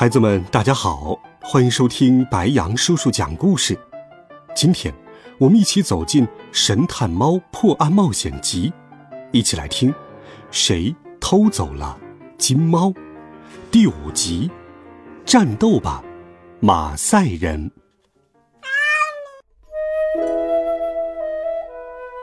[0.00, 3.78] 孩子们，大家好，欢迎收听白杨叔叔讲故事。
[4.56, 4.94] 今天，
[5.36, 8.70] 我们一起走进《神探猫破案冒险集》，
[9.30, 9.94] 一起来听
[10.50, 12.00] 谁偷走了
[12.38, 12.90] 金猫
[13.70, 14.50] 第五集：
[15.26, 16.02] 战斗吧，
[16.60, 17.70] 马赛人！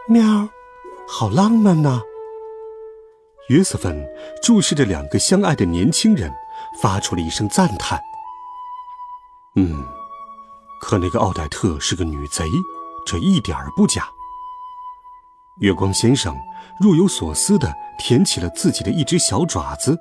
[0.09, 0.49] 喵，
[1.07, 2.01] 好浪漫呐！
[3.49, 4.03] 约瑟芬
[4.41, 6.33] 注视着两个相爱的年轻人。
[6.81, 7.99] 发出了一声赞叹。
[9.55, 9.85] 嗯，
[10.79, 12.45] 可那个奥黛特是个女贼，
[13.05, 14.07] 这一点儿不假。
[15.59, 16.37] 月光先生
[16.79, 19.97] 若有所思的舔起了自己的一只小爪子。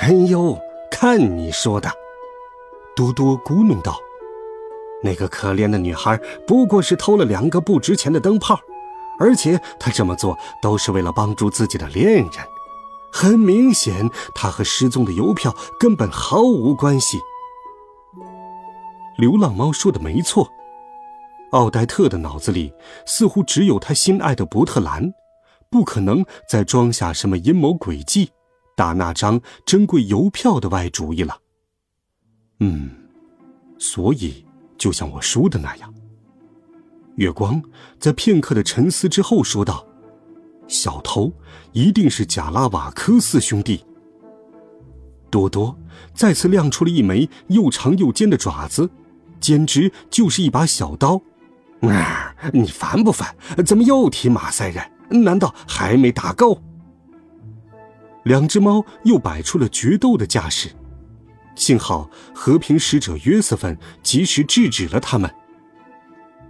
[0.00, 0.56] 哎呦，
[0.90, 1.90] 看你说的！
[2.94, 3.96] 多多咕哝道
[5.02, 6.16] ：“那个可怜的女孩
[6.46, 8.60] 不过是偷了两个不值钱的灯泡，
[9.18, 12.30] 而且她这么做都是为了帮助自己的恋人。”
[13.12, 17.18] 很明显，他和失踪的邮票根本毫无关系。
[19.18, 20.48] 流浪猫说的没错，
[21.50, 22.72] 奥黛特的脑子里
[23.06, 25.12] 似乎只有他心爱的伯特兰，
[25.68, 28.30] 不可能再装下什么阴谋诡计，
[28.76, 31.36] 打那张珍贵邮票的歪主意了。
[32.60, 32.90] 嗯，
[33.78, 34.46] 所以
[34.78, 35.92] 就像我说的那样，
[37.16, 37.62] 月光
[37.98, 39.84] 在片刻的沉思之后说道。
[40.70, 41.32] 小偷
[41.72, 43.84] 一定是贾拉瓦科四兄弟。
[45.28, 45.76] 多多
[46.14, 48.88] 再次亮出了一枚又长又尖的爪子，
[49.40, 51.20] 简直就是一把小刀。
[51.82, 53.34] 啊，你烦不烦？
[53.66, 55.22] 怎么又提马赛人？
[55.24, 56.62] 难道还没打够？
[58.22, 60.70] 两只猫又摆出了决斗的架势，
[61.56, 65.28] 幸好和平使者约瑟芬及时制止了他们。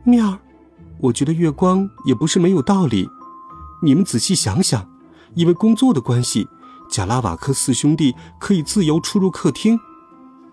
[0.05, 0.39] 喵，
[0.99, 3.09] 我觉得月光也不是没有道理。
[3.83, 4.89] 你们仔细想想，
[5.35, 6.47] 因为工作的关系，
[6.91, 9.79] 贾拉瓦克四兄弟可以自由出入客厅。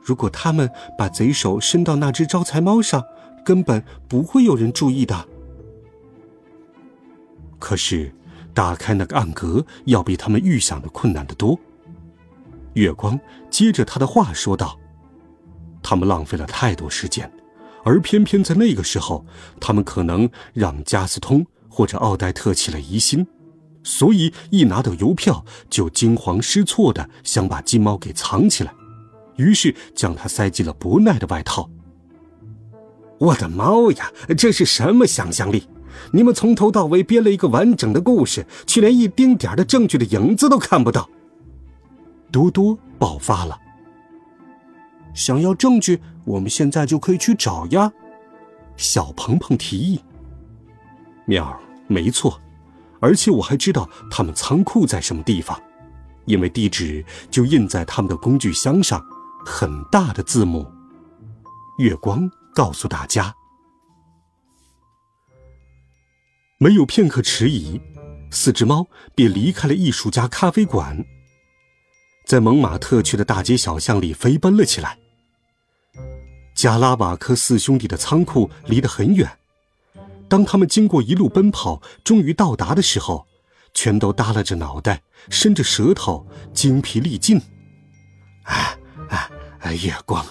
[0.01, 3.03] 如果他们把贼手伸到那只招财猫上，
[3.43, 5.27] 根本不会有人注意的。
[7.59, 8.13] 可是，
[8.53, 11.59] 打开那个暗格要比他们预想的困难得多。
[12.73, 14.79] 月光接着他的话说道
[15.83, 17.29] ：“他们浪费了太多时间，
[17.83, 19.25] 而偏偏在那个时候，
[19.59, 21.45] 他们可能让加斯通。”
[21.77, 23.27] 或者奥黛特起了疑心，
[23.83, 28.73] 所以一拿到邮票就惊慌失措的想把金猫给藏起来，
[29.35, 31.69] 于是将它塞进了伯奈的外套。
[33.19, 35.69] 我的猫呀，这是什么想象力？
[36.11, 41.07] 你们从头到尾编了一个完整的故事，却连一丁点的证据的影子都看不到。
[42.31, 43.55] 多多爆发了。
[45.13, 47.93] 想要证据，我们现在就可以去找呀。
[48.75, 50.01] 小鹏鹏提议。
[51.25, 51.66] 喵。
[51.87, 52.39] 没错，
[52.99, 55.61] 而且我还知道他们仓库在什么地方，
[56.25, 59.03] 因为地址就印在他们的工具箱上，
[59.45, 60.69] 很大的字母。
[61.79, 63.33] 月光告诉大家，
[66.57, 67.79] 没有片刻迟疑，
[68.31, 71.05] 四只猫便离开了艺术家咖啡馆，
[72.25, 74.97] 在蒙马特区的大街小巷里飞奔了起来。
[76.55, 79.29] 加拉瓦科四兄弟的仓库离得很远。
[80.29, 83.27] 当他们经过一路奔跑，终于到达的时候，
[83.73, 87.41] 全都耷拉着脑袋，伸着舌头，精疲力尽。
[88.43, 88.77] 哎
[89.59, 90.25] 哎，月光，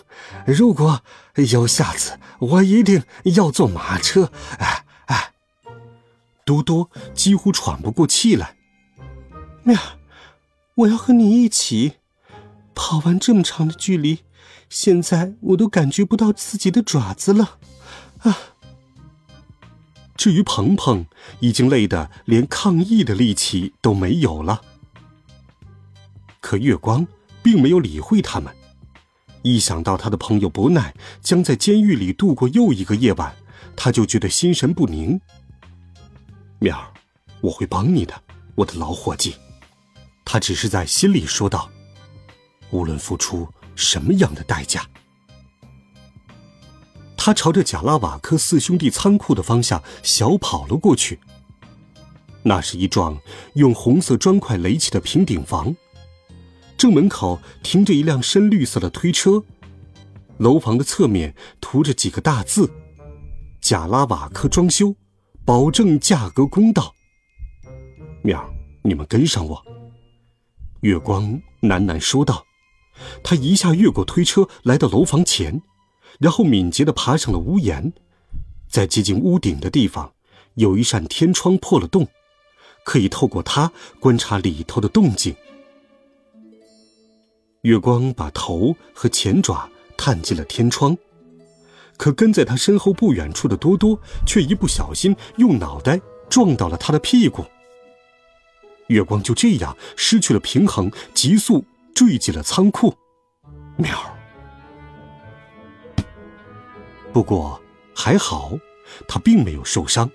[0.47, 1.03] 如果
[1.51, 4.31] 有下次，我一定要坐马车。
[4.59, 5.33] 哎哎，
[6.45, 8.57] 多多几乎喘不过气来。
[9.63, 9.79] 喵，
[10.75, 11.95] 我要和你一起
[12.75, 14.21] 跑完这么长的距离，
[14.69, 17.59] 现在我都感觉不到自己的爪子了。
[18.19, 18.39] 啊！
[20.17, 21.07] 至于鹏鹏，
[21.41, 24.63] 已经累得连抗议的力气都没有了。
[26.41, 27.07] 可月光
[27.43, 28.55] 并没有理会他们，
[29.43, 33.35] 一想到他的朋友伯奈将在监狱里度过又一个夜晚，
[33.77, 35.21] 他就觉得心神不宁。
[36.59, 36.93] 苗儿，
[37.41, 38.15] 我会帮你的，
[38.55, 39.37] 我的老伙计。
[40.25, 41.71] 他只是在心里说道
[42.71, 44.85] ：“无论付出什么样的代价。”
[47.27, 51.19] 他朝着贾拉瓦克四兄弟仓库的方向小跑了过去。
[52.45, 53.19] 那是一幢
[53.55, 55.75] 用红色砖块垒起的平顶房，
[56.79, 59.43] 正门口停着一辆深绿色的推车，
[60.37, 62.71] 楼房的侧面涂着几个大字
[63.61, 64.95] ：“贾拉瓦科装修，
[65.45, 66.95] 保证价格公道。”
[68.23, 68.49] 苗儿，
[68.85, 69.61] 你们跟上我。”
[70.83, 71.25] 月光
[71.63, 72.47] 喃喃说道。
[73.25, 75.61] 他一下越过推车，来到楼房前，
[76.19, 77.93] 然后敏捷地爬上了屋檐。
[78.69, 80.13] 在接近屋顶的地方，
[80.55, 82.09] 有一扇天窗破了洞，
[82.85, 85.35] 可以透过它观察里头的动静。
[87.63, 90.97] 月光把头和前爪探进了天窗，
[91.97, 97.45] 可跟在他身后不远处的多多却一不小心用脑袋撞到了他的屁股。
[98.89, 102.95] 月光就这样失去了平衡，急速坠进了仓库。
[103.77, 104.16] 喵！
[107.17, 107.59] 不过
[107.95, 108.53] 还好，
[109.09, 110.11] 它并没有受伤。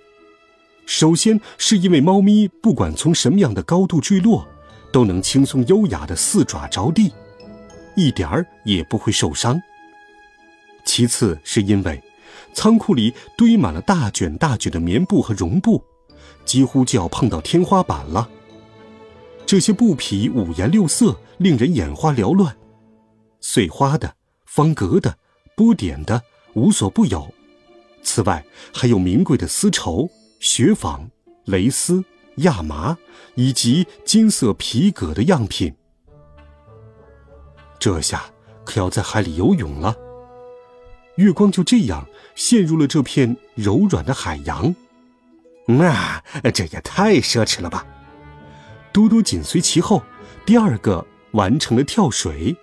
[0.85, 4.47] 首先是因为猫咪不管从什么样的高度坠落，
[4.93, 7.11] 都能轻松优雅的四爪着地。
[7.95, 9.59] 一点儿也不会受伤。
[10.85, 11.99] 其次是因为
[12.53, 15.83] 仓库里堆满了大卷大卷的棉布和绒布，
[16.45, 18.29] 几乎就要碰到天花板了。
[19.47, 22.55] 这些布匹五颜六色，令人眼花缭乱，
[23.39, 24.13] 碎花的、
[24.45, 25.17] 方格的、
[25.57, 26.21] 波点的，
[26.53, 27.33] 无所不有。
[28.03, 28.43] 此外，
[28.73, 30.09] 还有名贵的丝绸、
[30.39, 31.09] 雪纺、
[31.45, 32.03] 蕾丝、
[32.37, 32.97] 亚麻
[33.35, 35.73] 以及金色皮革的样品。
[37.79, 38.23] 这下
[38.63, 39.95] 可要在海里游泳了。
[41.15, 44.73] 月光就这样陷入了这片柔软的海洋，
[45.67, 47.85] 那这也太奢侈了吧！
[48.93, 50.01] 嘟嘟紧随其后，
[50.45, 52.55] 第二个完成了跳水，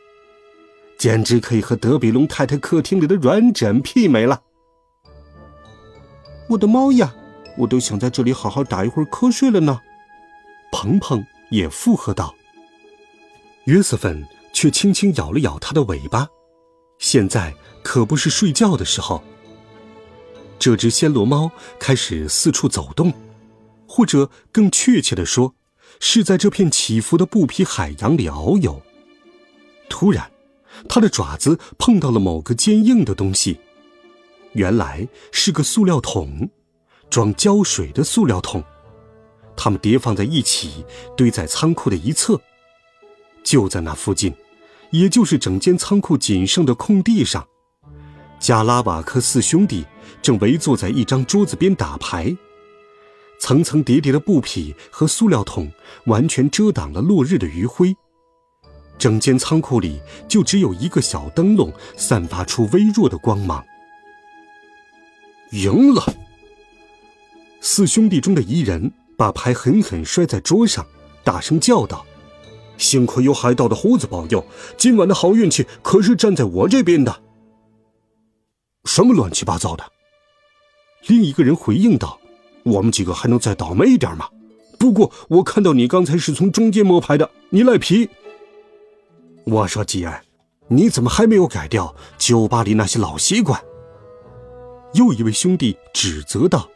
[0.98, 4.42] 简直可以和德比龙太太客厅里的软枕媲美了。
[6.50, 7.14] 我的猫呀，
[7.56, 9.80] 我都想在这里好好打一会儿瞌睡了呢。
[10.72, 12.34] 鹏鹏也附和道。
[13.64, 14.26] 约瑟芬。
[14.50, 16.26] 却轻轻咬了咬它的尾巴，
[16.98, 17.54] 现在
[17.84, 19.22] 可不是睡觉的时候。
[20.58, 23.12] 这只暹罗猫开始四处走动，
[23.86, 25.54] 或者更确切的说，
[26.00, 28.82] 是在这片起伏的布匹海洋里遨游。
[29.88, 30.28] 突然，
[30.86, 33.58] 它的爪子碰到了某个坚硬的东西，
[34.52, 36.50] 原来是个塑料桶，
[37.08, 38.62] 装胶水的塑料桶，
[39.56, 40.84] 它们叠放在一起，
[41.16, 42.40] 堆在仓库的一侧，
[43.42, 44.34] 就在那附近。
[44.90, 47.46] 也就是整间仓库仅剩的空地上，
[48.40, 49.84] 加拉瓦克四兄弟
[50.22, 52.34] 正围坐在一张桌子边打牌。
[53.38, 55.70] 层层叠叠的布匹和塑料桶
[56.06, 57.94] 完全遮挡了落日的余晖，
[58.98, 63.64] 整间仓库里就只有一个小灯笼散发出微弱的光芒。
[65.52, 66.02] 赢了！
[67.60, 70.84] 四兄弟中的一人把牌狠狠摔在桌上，
[71.24, 72.04] 大声叫道。
[72.76, 74.44] 幸亏有海盗的胡子保佑，
[74.76, 77.22] 今晚的好运气可是站在我这边的。
[78.84, 79.84] 什么乱七八糟的？
[81.06, 82.20] 另一个人回应道
[82.62, 84.28] ：“我们几个还能再倒霉一点吗？
[84.78, 88.08] 不过我看到你刚才是从中间摸牌的，你赖皮。”
[89.50, 90.22] 我说：“吉安，
[90.68, 93.60] 你怎么还没有改掉酒吧里那些老习惯？”
[94.94, 96.68] 又一位兄弟指责道：“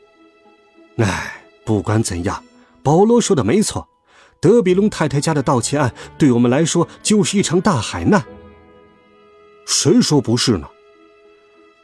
[0.96, 2.42] 哎，不管怎样，
[2.82, 3.88] 保罗说的没错。”
[4.40, 8.24] 德比龙太太家的盗窃案对我们来说就是一场大海难。
[9.64, 10.69] 谁说不是呢？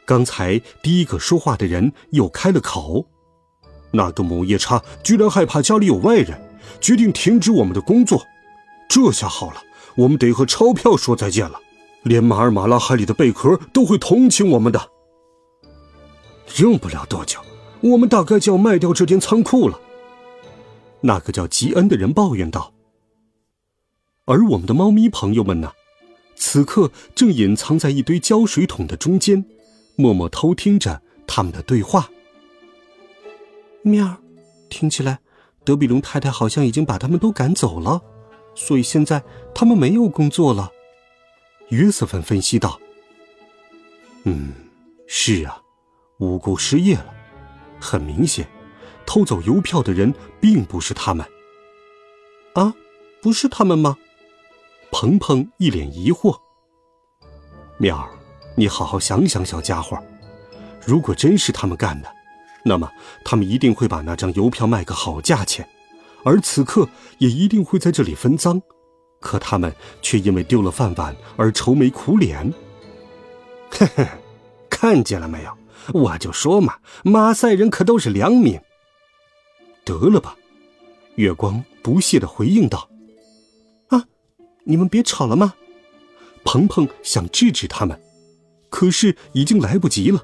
[0.05, 3.05] 刚才第一个说话的人又开了口
[3.91, 6.37] ：“那个母夜叉居然害怕家里有外人，
[6.81, 8.25] 决定停止我们的工作。
[8.89, 9.63] 这下好了，
[9.99, 11.59] 我们得和钞票说再见了。
[12.03, 14.89] 连马尔马拉海里的贝壳都会同情我们的。
[16.59, 17.39] 用不了多久，
[17.81, 19.79] 我们大概就要卖掉这间仓库了。”
[21.01, 22.73] 那个叫吉恩的人抱怨道
[24.25, 25.73] ：“而我们的猫咪朋友们呢？
[26.35, 29.45] 此刻正隐藏在一堆胶水桶的中间，
[29.97, 32.09] 默默偷听着他们的对话。”
[33.83, 34.15] 喵，
[34.69, 35.19] 听起来
[35.65, 38.01] 德比龙太太好像已经把他们都赶走了，
[38.59, 39.23] 所以现在
[39.55, 40.69] 他们没有工作了。
[41.69, 42.77] 约瑟芬分析道
[44.25, 44.53] ：“嗯，
[45.07, 45.61] 是啊，
[46.17, 47.13] 无辜失业了，
[47.79, 48.45] 很明显。”
[49.07, 51.25] 偷走邮票的人并不是他们。
[52.53, 52.75] 啊，
[53.23, 53.97] 不是他们吗？
[54.91, 56.37] 鹏鹏一脸疑惑。
[57.77, 58.09] 妙儿，
[58.55, 59.97] 你好好想想，小家伙，
[60.85, 62.11] 如果真是他们干的，
[62.63, 62.91] 那么
[63.23, 65.67] 他们一定会把那张邮票卖个好价钱，
[66.23, 68.61] 而此刻也一定会在这里分赃。
[69.21, 72.53] 可他们却因为丢了饭碗而愁眉苦脸。
[73.69, 74.07] 嘿嘿，
[74.69, 75.57] 看见了没有？
[75.93, 78.59] 我就说嘛，马赛人可都是良民。
[79.83, 80.35] 得了吧，
[81.15, 82.89] 月光不屑的回应道
[83.89, 84.03] ：“啊，
[84.65, 85.53] 你们别吵了吗？
[86.45, 87.99] 鹏鹏想制止他们，
[88.69, 90.23] 可是已经来不及了。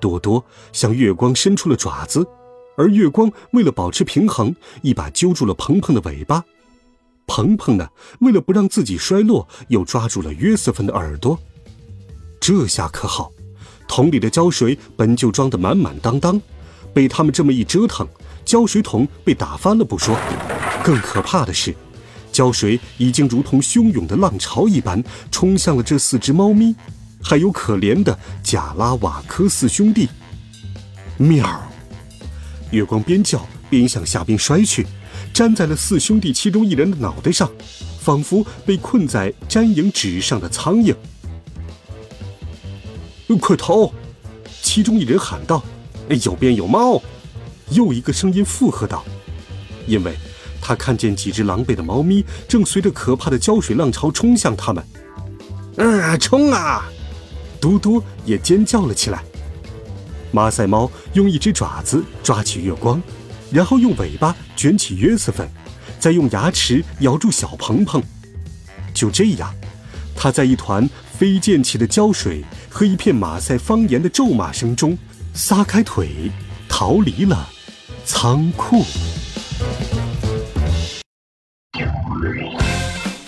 [0.00, 2.26] 多多向月光伸出了爪子，
[2.76, 6.44] 而月光为了保持平衡，一把揪住了鹏鹏的尾巴。
[7.26, 7.88] 鹏鹏呢，
[8.20, 11.38] 为了不让自己摔落，又抓住了约瑟芬的耳朵。
[12.38, 13.32] 这下可好，
[13.88, 16.40] 桶里的胶水本就装得满满当当，
[16.94, 18.06] 被他们这么一折腾，
[18.44, 20.16] 胶水桶被打翻了不说，
[20.84, 21.74] 更可怕的是，
[22.30, 25.02] 胶水已经如同汹涌的浪潮一般
[25.32, 26.74] 冲向了这四只猫咪。
[27.22, 30.08] 还有可怜的贾拉瓦科四兄弟，
[31.16, 31.44] 喵！
[32.76, 34.86] 月光边叫边向下边摔去，
[35.32, 37.50] 粘在了四兄弟其中一人的脑袋上，
[37.98, 40.94] 仿佛被困在粘蝇纸上的苍蝇。
[43.40, 43.90] 快逃！
[44.62, 45.62] 其中一人喊道
[46.22, 47.02] ：“有边有猫！”
[47.72, 49.04] 又一个声音附和道
[49.88, 50.14] ：“因为
[50.60, 54.84] 他看见几只狼狈的猫咪正随着可怕的胶水浪潮冲向他们。”
[55.78, 56.84] 啊，冲啊！
[57.58, 59.24] 嘟嘟也尖叫了起来。
[60.32, 63.00] 马赛猫用一只爪子抓起月光，
[63.50, 65.48] 然后用尾巴卷起约瑟芬，
[65.98, 68.02] 再用牙齿咬住小鹏鹏。
[68.92, 69.54] 就这样，
[70.14, 74.96] 它在一团飞溅起的胶水和一片马赛方言的咒骂声中，
[75.32, 76.30] 撒开腿
[76.68, 77.48] 逃离了
[78.04, 78.84] 仓库。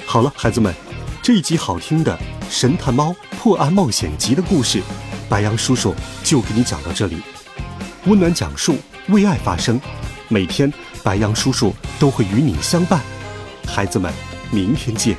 [0.07, 0.75] 好了，孩子们，
[1.23, 2.19] 这一集好听的。
[2.51, 4.83] 《神探猫破案冒险集》的故事，
[5.29, 5.95] 白羊叔叔
[6.25, 7.19] 就给你讲到这里。
[8.07, 8.77] 温暖讲述，
[9.09, 9.81] 为爱发声。
[10.29, 13.01] 每天，白羊叔叔都会与你相伴。
[13.67, 14.13] 孩子们，
[14.51, 15.17] 明天见，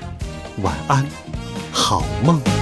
[0.61, 1.05] 晚安，
[1.71, 2.58] 好梦。